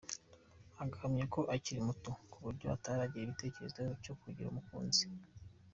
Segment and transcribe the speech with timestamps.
[0.83, 5.03] Agahamya ko akiri muto kuburyo ataragira igitekerezo cyo kugira umukunzi.